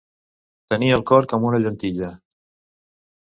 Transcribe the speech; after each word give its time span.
Tenir 0.73 0.87
el 0.95 1.03
cor 1.11 1.27
com 1.33 1.45
una 1.49 1.59
llentilla. 1.65 2.09